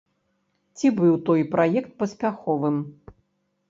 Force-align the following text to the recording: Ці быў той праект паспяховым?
Ці 0.77 0.91
быў 1.01 1.13
той 1.29 1.41
праект 1.53 1.95
паспяховым? 2.03 2.85